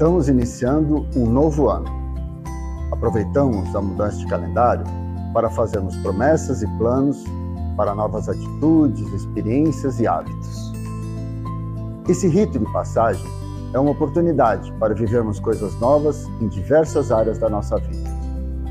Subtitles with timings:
[0.00, 1.84] Estamos iniciando um novo ano.
[2.90, 4.82] Aproveitamos a mudança de calendário
[5.34, 7.22] para fazermos promessas e planos
[7.76, 10.72] para novas atitudes, experiências e hábitos.
[12.08, 13.26] Esse rito de passagem
[13.74, 18.08] é uma oportunidade para vivermos coisas novas em diversas áreas da nossa vida.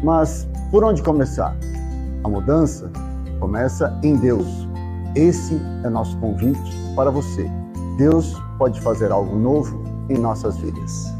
[0.03, 1.55] Mas por onde começar?
[2.23, 2.91] A mudança
[3.39, 4.67] começa em Deus.
[5.13, 7.47] Esse é nosso convite para você.
[7.99, 11.18] Deus pode fazer algo novo em nossas vidas.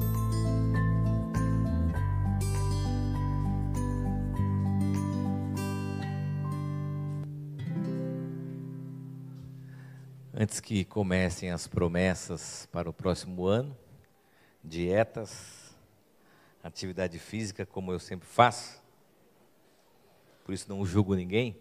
[10.42, 13.78] Antes que comecem as promessas para o próximo ano,
[14.64, 15.75] dietas,
[16.64, 18.82] atividade física, como eu sempre faço,
[20.46, 21.57] por isso não julgo ninguém,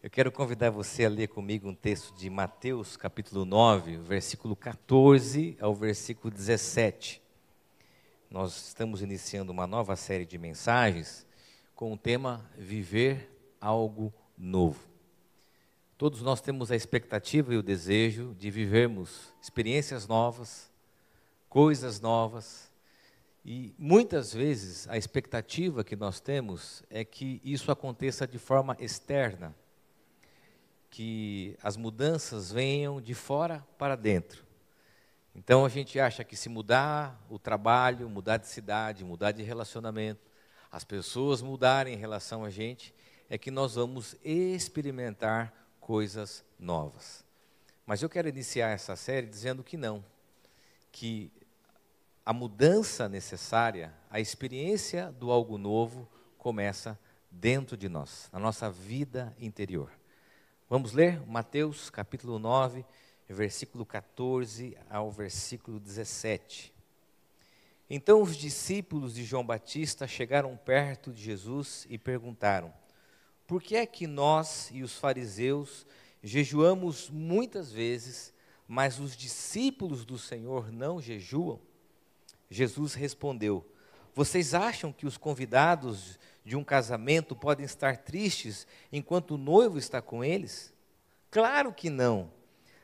[0.00, 5.56] eu quero convidar você a ler comigo um texto de Mateus, capítulo 9, versículo 14
[5.60, 7.20] ao versículo 17.
[8.30, 11.26] Nós estamos iniciando uma nova série de mensagens
[11.74, 13.28] com o tema Viver
[13.60, 14.95] algo novo.
[15.98, 20.70] Todos nós temos a expectativa e o desejo de vivermos experiências novas,
[21.48, 22.70] coisas novas,
[23.42, 29.54] e muitas vezes a expectativa que nós temos é que isso aconteça de forma externa,
[30.90, 34.44] que as mudanças venham de fora para dentro.
[35.34, 40.30] Então a gente acha que se mudar o trabalho, mudar de cidade, mudar de relacionamento,
[40.70, 42.94] as pessoas mudarem em relação a gente,
[43.30, 47.24] é que nós vamos experimentar coisas novas.
[47.86, 50.04] Mas eu quero iniciar essa série dizendo que não,
[50.90, 51.30] que
[52.24, 56.98] a mudança necessária, a experiência do algo novo começa
[57.30, 59.88] dentro de nós, na nossa vida interior.
[60.68, 62.84] Vamos ler Mateus capítulo 9,
[63.28, 66.74] versículo 14 ao versículo 17.
[67.88, 72.74] Então os discípulos de João Batista chegaram perto de Jesus e perguntaram:
[73.46, 75.86] por que é que nós e os fariseus
[76.22, 78.34] jejuamos muitas vezes,
[78.66, 81.60] mas os discípulos do Senhor não jejuam?
[82.50, 83.64] Jesus respondeu:
[84.14, 90.02] Vocês acham que os convidados de um casamento podem estar tristes enquanto o noivo está
[90.02, 90.72] com eles?
[91.30, 92.32] Claro que não.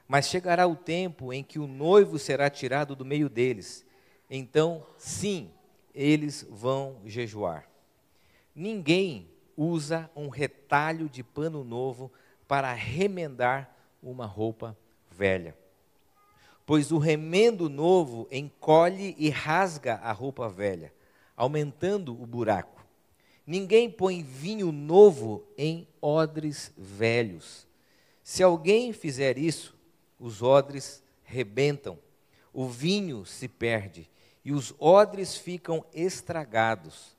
[0.06, 3.84] Mas chegará o tempo em que o noivo será tirado do meio deles.
[4.28, 5.50] Então, sim,
[5.94, 7.68] eles vão jejuar.
[8.54, 12.10] Ninguém usa um retalho de pano novo
[12.46, 14.76] para remendar uma roupa
[15.10, 15.56] velha.
[16.64, 20.92] Pois o remendo novo encolhe e rasga a roupa velha,
[21.36, 22.84] aumentando o buraco.
[23.46, 27.66] Ninguém põe vinho novo em odres velhos.
[28.22, 29.76] Se alguém fizer isso,
[30.18, 31.98] os odres rebentam,
[32.52, 34.08] o vinho se perde
[34.44, 37.16] e os odres ficam estragados.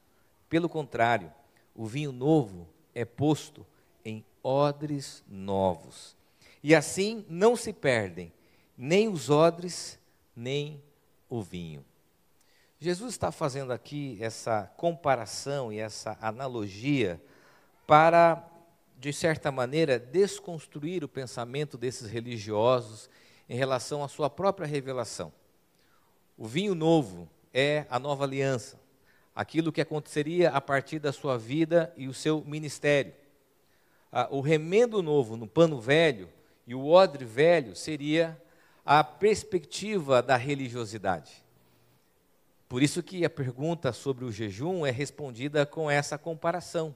[0.48, 1.32] Pelo contrário,
[1.76, 3.66] o vinho novo é posto
[4.06, 6.16] em odres novos.
[6.62, 8.32] E assim não se perdem
[8.78, 10.00] nem os odres,
[10.36, 10.82] nem
[11.30, 11.84] o vinho.
[12.80, 17.22] Jesus está fazendo aqui essa comparação e essa analogia
[17.88, 18.46] para,
[19.00, 23.10] de certa maneira, desconstruir o pensamento desses religiosos
[23.48, 25.32] em relação à sua própria revelação.
[26.38, 28.83] O vinho novo é a nova aliança
[29.36, 33.14] aquilo que aconteceria a partir da sua vida e o seu ministério.
[34.12, 36.30] Ah, o remendo novo no pano velho
[36.68, 38.40] e o odre velho seria
[38.86, 41.44] a perspectiva da religiosidade.
[42.70, 46.96] Por isso que a pergunta sobre o jejum é respondida com essa comparação.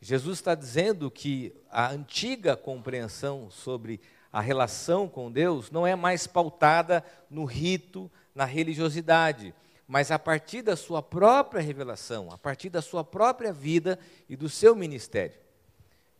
[0.00, 4.00] Jesus está dizendo que a antiga compreensão sobre
[4.32, 9.54] a relação com Deus não é mais pautada no rito, na religiosidade,
[9.90, 14.48] mas a partir da sua própria revelação, a partir da sua própria vida e do
[14.48, 15.36] seu ministério.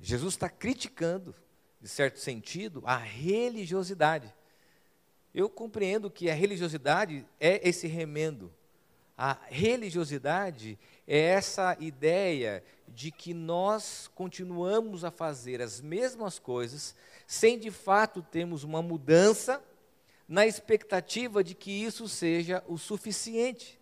[0.00, 1.32] Jesus está criticando,
[1.80, 4.34] de certo sentido, a religiosidade.
[5.32, 8.52] Eu compreendo que a religiosidade é esse remendo.
[9.16, 10.76] A religiosidade
[11.06, 18.20] é essa ideia de que nós continuamos a fazer as mesmas coisas sem de fato
[18.20, 19.62] termos uma mudança
[20.30, 23.80] na expectativa de que isso seja o suficiente.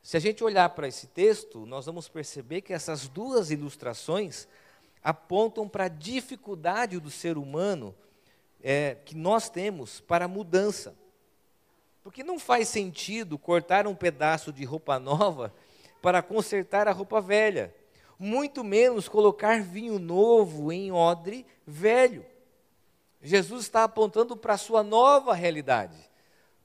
[0.00, 4.46] Se a gente olhar para esse texto, nós vamos perceber que essas duas ilustrações
[5.02, 7.92] apontam para a dificuldade do ser humano
[8.62, 10.94] é, que nós temos para a mudança.
[12.04, 15.52] Porque não faz sentido cortar um pedaço de roupa nova
[16.00, 17.74] para consertar a roupa velha,
[18.16, 22.24] muito menos colocar vinho novo em odre velho.
[23.22, 25.98] Jesus está apontando para a sua nova realidade,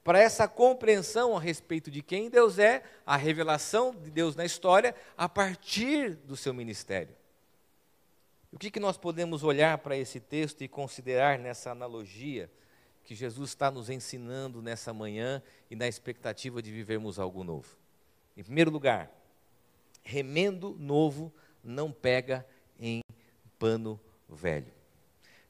[0.03, 4.95] para essa compreensão a respeito de quem Deus é, a revelação de Deus na história,
[5.18, 7.15] a partir do seu ministério.
[8.51, 12.51] O que, que nós podemos olhar para esse texto e considerar nessa analogia
[13.04, 17.77] que Jesus está nos ensinando nessa manhã e na expectativa de vivermos algo novo?
[18.36, 19.09] Em primeiro lugar,
[20.04, 21.33] remendo novo
[21.63, 22.45] não pega
[22.80, 23.01] em
[23.57, 24.81] pano velho.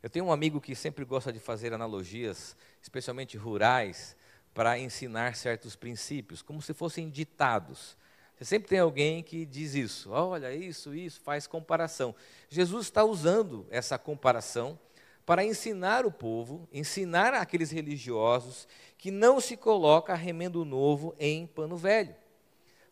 [0.03, 4.15] Eu tenho um amigo que sempre gosta de fazer analogias, especialmente rurais,
[4.53, 7.95] para ensinar certos princípios, como se fossem ditados.
[8.35, 12.15] Você sempre tem alguém que diz isso, olha, isso, isso, faz comparação.
[12.49, 14.79] Jesus está usando essa comparação
[15.23, 21.77] para ensinar o povo, ensinar aqueles religiosos que não se coloca remendo novo em pano
[21.77, 22.15] velho.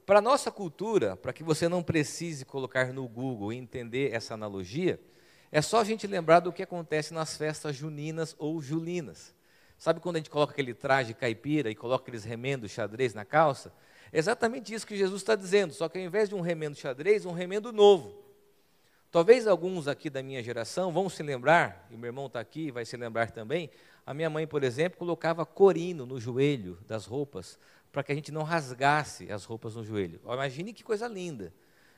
[0.06, 4.36] Para a nossa cultura, para que você não precise colocar no Google e entender essa
[4.36, 5.00] analogia,
[5.52, 9.34] é só a gente lembrar do que acontece nas festas juninas ou julinas.
[9.78, 13.74] Sabe quando a gente coloca aquele traje caipira e coloca aqueles remendos xadrez na calça?
[14.12, 17.26] É exatamente isso que Jesus está dizendo, só que ao invés de um remendo xadrez,
[17.26, 18.30] um remendo novo.
[19.12, 22.72] Talvez alguns aqui da minha geração vão se lembrar, e meu irmão está aqui e
[22.72, 23.70] vai se lembrar também,
[24.06, 27.58] a minha mãe, por exemplo, colocava corino no joelho das roupas,
[27.92, 30.20] para que a gente não rasgasse as roupas no joelho.
[30.26, 31.54] Imagine que coisa linda.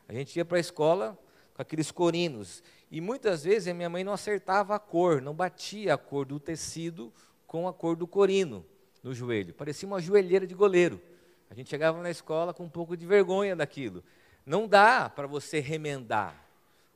[0.07, 1.17] A gente ia para a escola
[1.53, 5.93] com aqueles corinos, e muitas vezes a minha mãe não acertava a cor, não batia
[5.93, 7.11] a cor do tecido
[7.47, 8.65] com a cor do corino
[9.01, 9.53] no joelho.
[9.53, 11.01] Parecia uma joelheira de goleiro.
[11.49, 14.03] A gente chegava na escola com um pouco de vergonha daquilo.
[14.45, 16.35] Não dá para você remendar.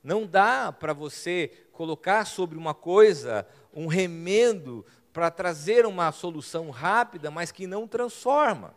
[0.04, 7.30] Não dá para você colocar sobre uma coisa um remendo para trazer uma solução rápida,
[7.30, 8.74] mas que não transforma.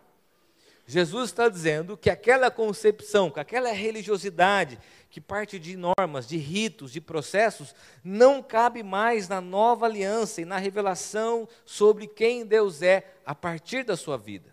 [0.89, 6.91] Jesus está dizendo que aquela concepção, que aquela religiosidade que parte de normas, de ritos,
[6.91, 13.13] de processos, não cabe mais na nova aliança e na revelação sobre quem Deus é
[13.24, 14.51] a partir da sua vida.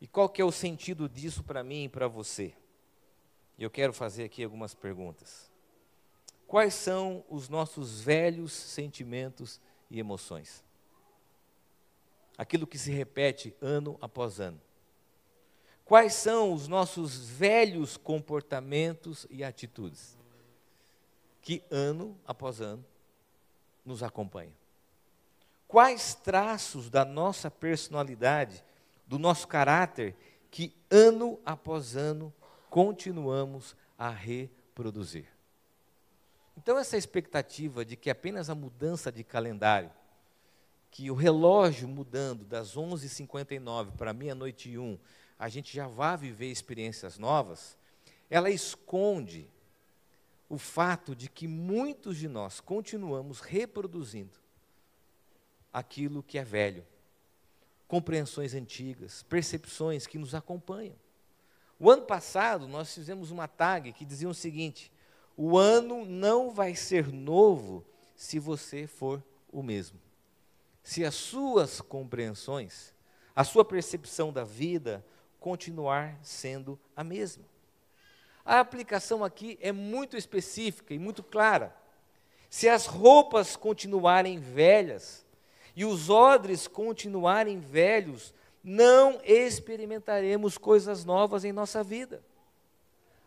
[0.00, 2.54] E qual que é o sentido disso para mim e para você?
[3.56, 5.48] Eu quero fazer aqui algumas perguntas.
[6.44, 10.63] Quais são os nossos velhos sentimentos e emoções?
[12.36, 14.60] Aquilo que se repete ano após ano.
[15.84, 20.16] Quais são os nossos velhos comportamentos e atitudes
[21.42, 22.84] que ano após ano
[23.84, 24.54] nos acompanham?
[25.68, 28.64] Quais traços da nossa personalidade,
[29.06, 30.16] do nosso caráter,
[30.50, 32.32] que ano após ano
[32.70, 35.26] continuamos a reproduzir?
[36.56, 39.90] Então, essa expectativa de que apenas a mudança de calendário,
[40.94, 44.96] que o relógio mudando das 11h59 para meia-noite e um,
[45.36, 47.76] a gente já vá viver experiências novas,
[48.30, 49.50] ela esconde
[50.48, 54.38] o fato de que muitos de nós continuamos reproduzindo
[55.72, 56.86] aquilo que é velho,
[57.88, 60.94] compreensões antigas, percepções que nos acompanham.
[61.76, 64.92] O ano passado nós fizemos uma tag que dizia o seguinte:
[65.36, 69.20] o ano não vai ser novo se você for
[69.50, 70.03] o mesmo.
[70.84, 72.94] Se as suas compreensões,
[73.34, 75.04] a sua percepção da vida,
[75.40, 77.44] continuar sendo a mesma.
[78.44, 81.74] A aplicação aqui é muito específica e muito clara.
[82.50, 85.24] Se as roupas continuarem velhas
[85.74, 92.22] e os odres continuarem velhos, não experimentaremos coisas novas em nossa vida.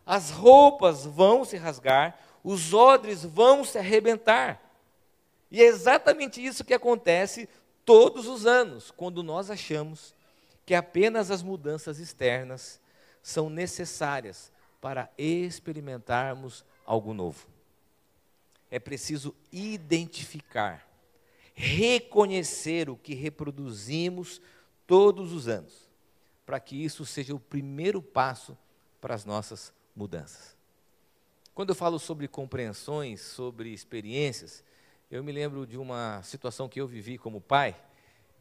[0.05, 4.61] As roupas vão se rasgar, os odres vão se arrebentar.
[5.49, 7.47] E é exatamente isso que acontece
[7.85, 10.13] todos os anos, quando nós achamos
[10.65, 12.81] que apenas as mudanças externas
[13.23, 14.51] são necessárias
[14.81, 17.47] para experimentarmos algo novo.
[18.69, 20.85] É preciso identificar,
[21.53, 24.41] reconhecer o que reproduzimos
[24.85, 25.87] todos os anos,
[26.45, 28.57] para que isso seja o primeiro passo
[28.99, 30.57] para as nossas mudanças.
[31.55, 34.63] Quando eu falo sobre compreensões, sobre experiências,
[35.09, 37.75] eu me lembro de uma situação que eu vivi como pai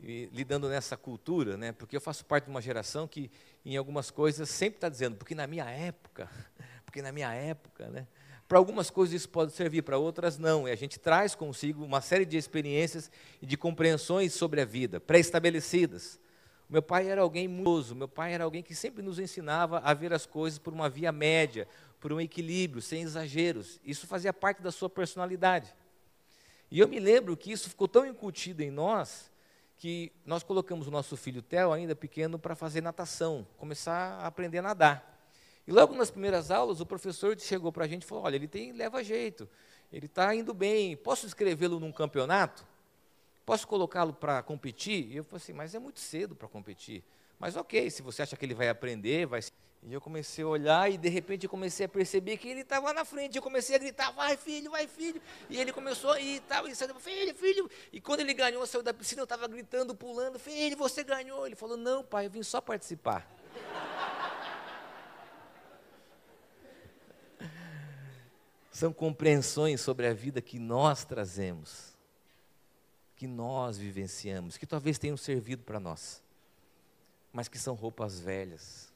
[0.00, 1.72] e, lidando nessa cultura, né?
[1.72, 3.30] Porque eu faço parte de uma geração que
[3.64, 6.28] em algumas coisas sempre está dizendo, porque na minha época,
[6.84, 8.06] porque na minha época, né?
[8.48, 10.68] Para algumas coisas isso pode servir, para outras não.
[10.68, 13.10] E a gente traz consigo uma série de experiências
[13.42, 16.20] e de compreensões sobre a vida, pré-estabelecidas.
[16.68, 20.12] Meu pai era alguém muito, meu pai era alguém que sempre nos ensinava a ver
[20.12, 21.68] as coisas por uma via média,
[22.00, 23.80] por um equilíbrio, sem exageros.
[23.84, 25.72] Isso fazia parte da sua personalidade.
[26.70, 29.30] E eu me lembro que isso ficou tão incutido em nós
[29.78, 34.58] que nós colocamos o nosso filho Theo, ainda pequeno, para fazer natação, começar a aprender
[34.58, 35.20] a nadar.
[35.66, 38.48] E logo nas primeiras aulas, o professor chegou para a gente e falou: Olha, ele
[38.48, 39.48] tem, leva jeito,
[39.92, 42.66] ele está indo bem, posso inscrevê-lo num campeonato?
[43.46, 45.06] posso colocá-lo para competir?
[45.12, 47.04] E eu falei assim, mas é muito cedo para competir.
[47.38, 49.40] Mas ok, se você acha que ele vai aprender, vai.
[49.88, 52.92] E eu comecei a olhar e de repente eu comecei a perceber que ele estava
[52.92, 53.36] na frente.
[53.36, 55.22] Eu comecei a gritar, vai filho, vai filho.
[55.48, 57.70] E ele começou a ir e tal, e saiu, filho, filho.
[57.92, 61.46] E quando ele ganhou, saiu da piscina, eu estava gritando, pulando, filho, você ganhou.
[61.46, 63.30] Ele falou, não pai, eu vim só participar.
[68.72, 71.96] São compreensões sobre a vida que nós trazemos,
[73.14, 76.26] que nós vivenciamos, que talvez tenham servido para nós
[77.36, 78.90] mas que são roupas velhas,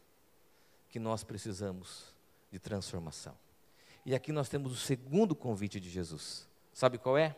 [0.90, 2.14] que nós precisamos
[2.50, 3.34] de transformação.
[4.04, 6.48] E aqui nós temos o segundo convite de Jesus.
[6.72, 7.36] Sabe qual é?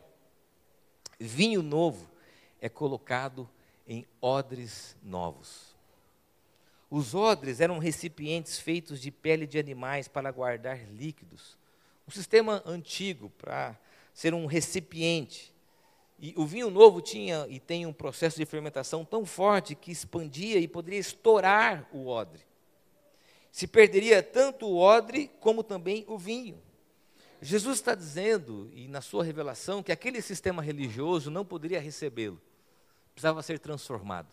[1.19, 2.09] Vinho novo
[2.59, 3.49] é colocado
[3.87, 5.75] em odres novos.
[6.89, 11.57] Os odres eram recipientes feitos de pele de animais para guardar líquidos.
[12.07, 13.77] Um sistema antigo para
[14.13, 15.53] ser um recipiente
[16.19, 20.57] e o vinho novo tinha e tem um processo de fermentação tão forte que expandia
[20.57, 22.41] e poderia estourar o odre.
[23.53, 26.59] Se perderia tanto o odre como também o vinho.
[27.39, 32.41] Jesus está dizendo, e na sua revelação, que aquele sistema religioso não poderia recebê-lo,
[33.13, 34.27] precisava ser transformado.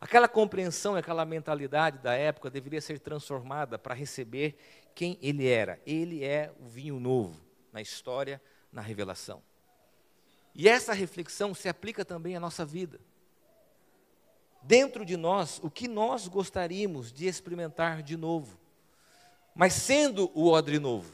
[0.00, 4.58] Aquela compreensão, aquela mentalidade da época deveria ser transformada para receber
[4.96, 5.80] quem ele era.
[5.86, 7.40] Ele é o vinho novo
[7.72, 8.42] na história,
[8.72, 9.40] na revelação.
[10.56, 12.98] E essa reflexão se aplica também à nossa vida.
[14.62, 18.58] Dentro de nós, o que nós gostaríamos de experimentar de novo,
[19.54, 21.12] mas sendo o odre novo,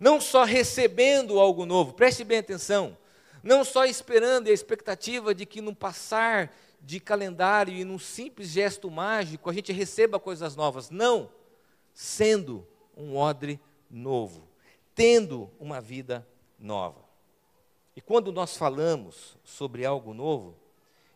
[0.00, 2.96] não só recebendo algo novo, preste bem atenção,
[3.42, 8.90] não só esperando a expectativa de que no passar de calendário e num simples gesto
[8.90, 11.30] mágico a gente receba coisas novas, não,
[11.94, 13.60] sendo um odre
[13.90, 14.48] novo,
[14.94, 16.26] tendo uma vida
[16.58, 17.02] nova.
[17.94, 20.56] E quando nós falamos sobre algo novo,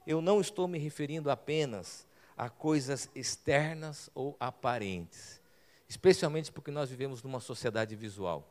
[0.07, 5.41] eu não estou me referindo apenas a coisas externas ou aparentes,
[5.89, 8.49] especialmente porque nós vivemos numa sociedade visual.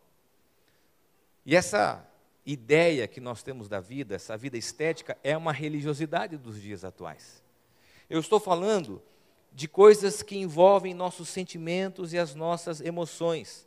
[1.46, 2.06] E essa
[2.46, 7.44] ideia que nós temos da vida, essa vida estética, é uma religiosidade dos dias atuais.
[8.10, 9.02] Eu estou falando
[9.54, 13.66] de coisas que envolvem nossos sentimentos e as nossas emoções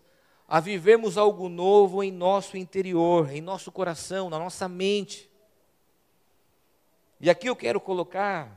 [0.49, 5.28] a vivermos algo novo em nosso interior, em nosso coração, na nossa mente.
[7.20, 8.56] E aqui eu quero colocar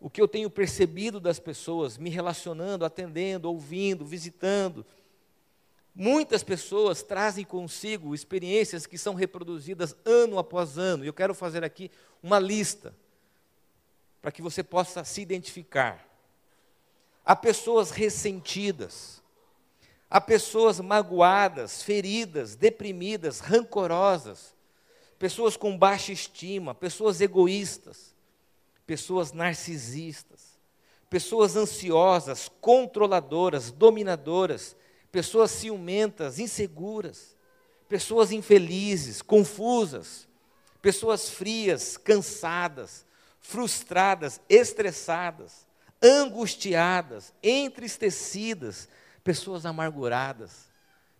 [0.00, 4.84] o que eu tenho percebido das pessoas, me relacionando, atendendo, ouvindo, visitando.
[5.94, 11.04] Muitas pessoas trazem consigo experiências que são reproduzidas ano após ano.
[11.04, 11.90] E eu quero fazer aqui
[12.22, 12.94] uma lista
[14.22, 16.06] para que você possa se identificar.
[17.24, 19.20] Há pessoas ressentidas,
[20.10, 24.52] Há pessoas magoadas, feridas, deprimidas, rancorosas,
[25.20, 28.14] pessoas com baixa estima, pessoas egoístas,
[28.86, 30.58] pessoas narcisistas,
[31.10, 34.74] pessoas ansiosas, controladoras, dominadoras,
[35.12, 37.36] pessoas ciumentas, inseguras,
[37.86, 40.26] pessoas infelizes, confusas,
[40.80, 43.04] pessoas frias, cansadas,
[43.40, 45.66] frustradas, estressadas,
[46.02, 48.88] angustiadas, entristecidas,
[49.22, 50.69] pessoas amarguradas,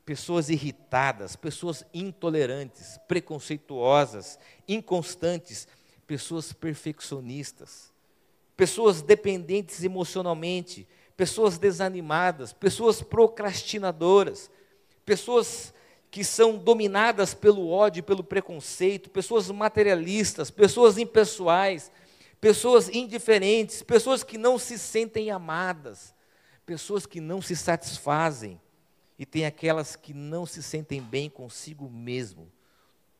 [0.05, 5.69] pessoas irritadas, pessoas intolerantes, preconceituosas, inconstantes,
[6.07, 7.93] pessoas perfeccionistas,
[8.57, 14.51] pessoas dependentes emocionalmente, pessoas desanimadas, pessoas procrastinadoras,
[15.05, 15.73] pessoas
[16.11, 21.93] que são dominadas pelo ódio, pelo preconceito, pessoas materialistas, pessoas impessoais,
[22.41, 26.13] pessoas indiferentes, pessoas que não se sentem amadas,
[26.67, 28.61] pessoas que não se satisfazem
[29.21, 32.51] e tem aquelas que não se sentem bem consigo mesmo.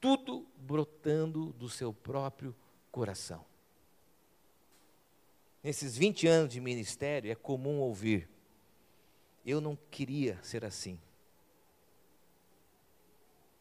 [0.01, 2.57] Tudo brotando do seu próprio
[2.91, 3.45] coração.
[5.63, 8.31] Nesses 20 anos de ministério, é comum ouvir:
[9.45, 10.99] eu não queria ser assim.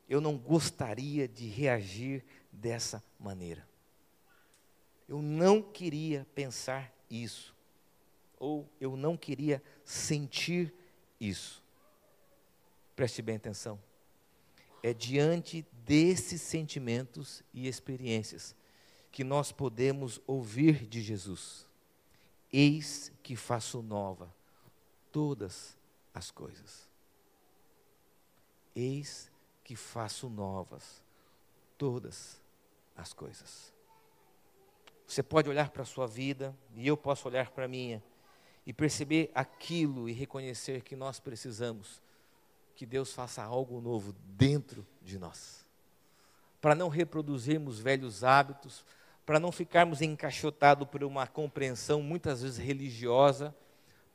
[0.07, 3.67] Eu não gostaria de reagir dessa maneira.
[5.09, 7.53] Eu não queria pensar isso
[8.39, 10.73] ou eu não queria sentir
[11.19, 11.61] isso.
[12.99, 13.79] Preste bem atenção.
[14.83, 18.53] É diante desses sentimentos e experiências
[19.09, 21.65] que nós podemos ouvir de Jesus:
[22.51, 24.29] Eis que faço nova
[25.13, 25.77] todas
[26.13, 26.89] as coisas.
[28.75, 29.31] Eis
[29.63, 31.01] que faço novas
[31.77, 32.37] todas
[32.97, 33.73] as coisas.
[35.07, 38.03] Você pode olhar para a sua vida, e eu posso olhar para a minha,
[38.65, 42.01] e perceber aquilo e reconhecer que nós precisamos
[42.79, 45.65] que Deus faça algo novo dentro de nós.
[46.61, 48.85] Para não reproduzirmos velhos hábitos,
[49.25, 53.53] para não ficarmos encaixotados por uma compreensão muitas vezes religiosa,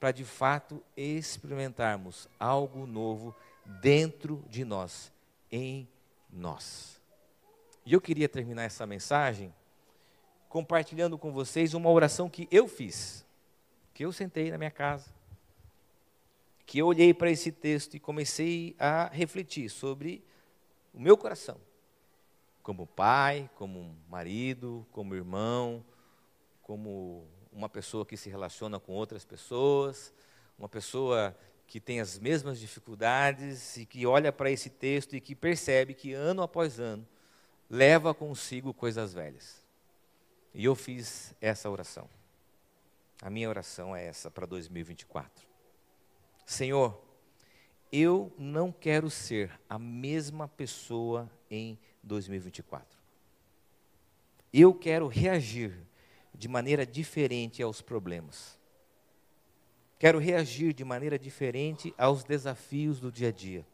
[0.01, 3.37] para de fato experimentarmos algo novo
[3.83, 5.13] dentro de nós,
[5.53, 5.87] em
[6.33, 6.99] nós.
[7.85, 9.55] E eu queria terminar essa mensagem
[10.49, 13.27] compartilhando com vocês uma oração que eu fiz,
[13.93, 15.14] que eu sentei na minha casa,
[16.67, 20.25] que eu olhei para esse texto e comecei a refletir sobre
[20.93, 21.61] o meu coração,
[22.63, 25.85] como pai, como marido, como irmão,
[26.63, 30.13] como uma pessoa que se relaciona com outras pessoas,
[30.59, 35.35] uma pessoa que tem as mesmas dificuldades e que olha para esse texto e que
[35.35, 37.07] percebe que ano após ano
[37.69, 39.65] leva consigo coisas velhas.
[40.55, 42.09] E eu fiz essa oração.
[43.21, 45.54] A minha oração é essa para 2024.
[46.45, 47.01] Senhor,
[47.91, 52.99] eu não quero ser a mesma pessoa em 2024.
[54.53, 55.77] Eu quero reagir
[56.35, 58.59] de maneira diferente aos problemas.
[59.99, 63.67] Quero reagir de maneira diferente aos desafios do dia a dia.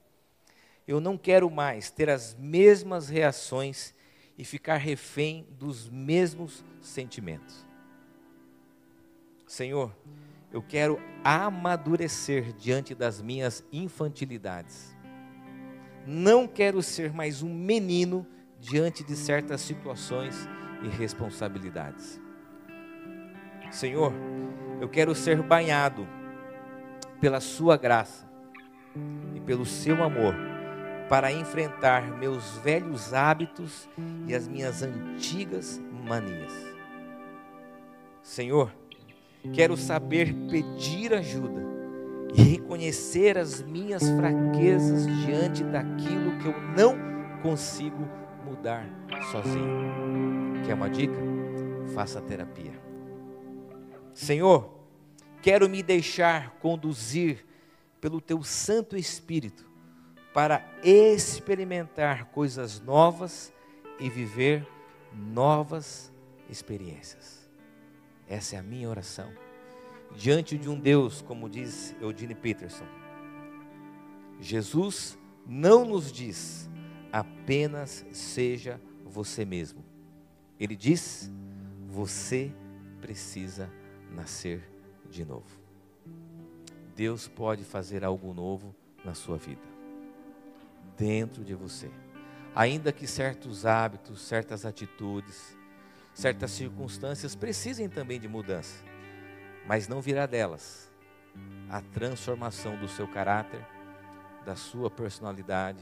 [0.86, 3.94] Eu não quero mais ter as mesmas reações
[4.36, 7.66] e ficar refém dos mesmos sentimentos.
[9.46, 9.94] Senhor,
[10.52, 14.96] eu quero amadurecer diante das minhas infantilidades.
[16.06, 18.26] Não quero ser mais um menino
[18.58, 20.48] diante de certas situações
[20.82, 22.20] e responsabilidades.
[23.70, 24.12] Senhor,
[24.80, 26.06] eu quero ser banhado
[27.20, 28.28] pela Sua graça
[29.34, 30.34] e pelo Seu amor
[31.08, 33.88] para enfrentar meus velhos hábitos
[34.26, 36.52] e as minhas antigas manias.
[38.22, 38.72] Senhor,
[39.52, 41.60] quero saber pedir ajuda
[42.34, 46.96] e reconhecer as minhas fraquezas diante daquilo que eu não
[47.42, 48.08] consigo
[48.44, 48.86] mudar
[49.32, 50.62] sozinho.
[50.64, 51.16] Quer uma dica?
[51.94, 52.78] Faça terapia.
[54.14, 54.78] Senhor,
[55.42, 57.44] quero me deixar conduzir
[58.00, 59.68] pelo teu Santo Espírito
[60.32, 63.52] para experimentar coisas novas
[63.98, 64.66] e viver
[65.12, 66.12] novas
[66.48, 67.39] experiências.
[68.30, 69.30] Essa é a minha oração.
[70.16, 72.86] Diante de um Deus, como diz Eudine Peterson,
[74.40, 76.70] Jesus não nos diz
[77.12, 79.84] apenas seja você mesmo.
[80.58, 81.30] Ele diz:
[81.88, 82.52] você
[83.00, 83.70] precisa
[84.10, 84.62] nascer
[85.10, 85.58] de novo.
[86.94, 89.70] Deus pode fazer algo novo na sua vida
[90.96, 91.90] dentro de você.
[92.54, 95.56] Ainda que certos hábitos, certas atitudes,
[96.12, 98.84] certas circunstâncias precisem também de mudança,
[99.66, 100.90] mas não virá delas
[101.68, 103.64] a transformação do seu caráter,
[104.44, 105.80] da sua personalidade,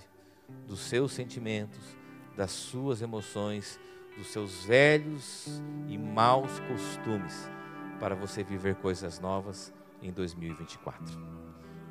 [0.66, 1.96] dos seus sentimentos,
[2.36, 3.80] das suas emoções,
[4.16, 7.50] dos seus velhos e maus costumes,
[7.98, 11.04] para você viver coisas novas em 2024.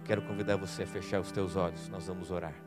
[0.06, 2.67] Quero convidar você a fechar os teus olhos, nós vamos orar.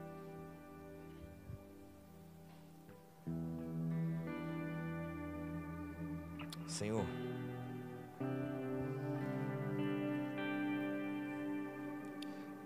[6.71, 7.05] Senhor.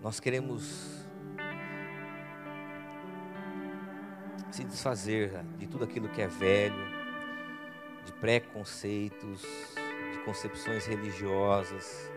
[0.01, 1.03] Nós queremos
[4.51, 6.75] se desfazer de tudo aquilo que é velho,
[8.05, 9.41] de preconceitos,
[10.13, 12.09] de concepções religiosas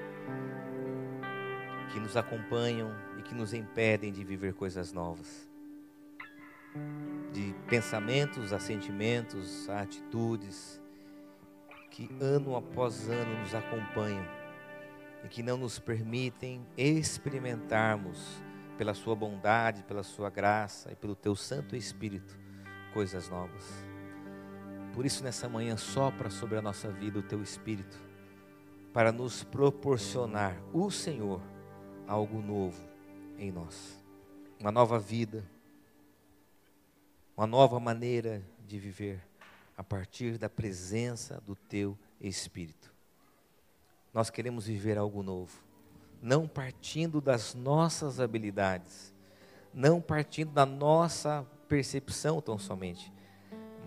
[1.90, 5.48] que nos acompanham e que nos impedem de viver coisas novas.
[7.32, 10.77] De pensamentos a sentimentos, a atitudes
[11.90, 14.24] que ano após ano nos acompanham
[15.24, 18.42] e que não nos permitem experimentarmos
[18.76, 22.38] pela Sua bondade, pela Sua graça e pelo Teu Santo Espírito
[22.92, 23.64] coisas novas.
[24.94, 27.96] Por isso, nessa manhã, sopra sobre a nossa vida o Teu Espírito,
[28.92, 31.40] para nos proporcionar, o Senhor,
[32.06, 32.82] algo novo
[33.38, 34.02] em nós,
[34.58, 35.44] uma nova vida,
[37.36, 39.27] uma nova maneira de viver
[39.78, 42.92] a partir da presença do teu Espírito.
[44.12, 45.62] Nós queremos viver algo novo,
[46.20, 49.14] não partindo das nossas habilidades,
[49.72, 53.12] não partindo da nossa percepção tão somente,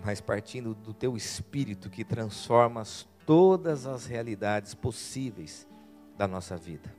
[0.02, 2.84] mas partindo do teu Espírito que transforma
[3.26, 5.68] todas as realidades possíveis
[6.16, 6.90] da nossa vida.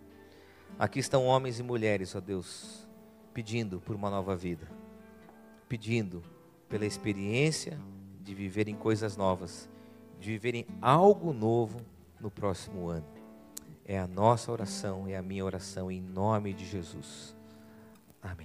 [0.77, 2.87] Aqui estão homens e mulheres, ó Deus,
[3.33, 4.67] pedindo por uma nova vida,
[5.67, 6.23] pedindo
[6.69, 7.79] pela experiência
[8.23, 9.69] de viverem coisas novas,
[10.19, 11.81] de viverem algo novo
[12.19, 13.05] no próximo ano.
[13.85, 17.35] É a nossa oração, é a minha oração em nome de Jesus.